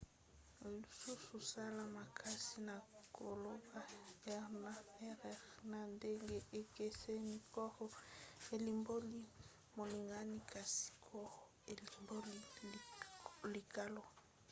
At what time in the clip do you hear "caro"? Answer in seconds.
7.55-7.87